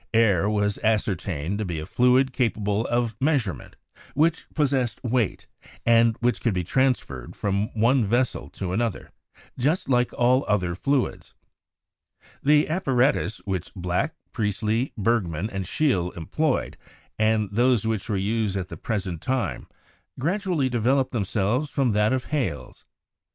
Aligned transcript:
Air 0.15 0.49
was 0.49 0.79
ascertained 0.79 1.59
to 1.59 1.65
be 1.65 1.77
a 1.77 1.85
fluid 1.85 2.33
capable 2.33 2.87
of 2.87 3.15
measurement, 3.21 3.75
which 4.15 4.47
possessed 4.55 4.99
weight, 5.03 5.45
and 5.85 6.17
which 6.21 6.41
could 6.41 6.55
be 6.55 6.63
transferred 6.63 7.35
from 7.35 7.67
one 7.79 8.03
vessel 8.03 8.49
to 8.49 8.73
another, 8.73 9.11
just 9.59 9.89
like 9.89 10.11
all 10.13 10.43
other 10.47 10.73
fluids. 10.73 11.35
The 12.41 12.67
apparatus 12.67 13.41
which 13.45 13.71
Black, 13.75 14.15
Priestley, 14.31 14.91
Bergman, 14.97 15.51
and 15.51 15.65
Scheele 15.67 16.09
employed, 16.17 16.77
and 17.19 17.49
those 17.51 17.85
which 17.85 18.09
we 18.09 18.21
use 18.21 18.57
at 18.57 18.69
the 18.69 18.77
present 18.77 19.21
time, 19.21 19.67
gradually 20.17 20.67
developed 20.67 21.11
themselves 21.11 21.69
from 21.69 21.91
that 21.91 22.11
of 22.11 22.25
Hales. 22.33 22.85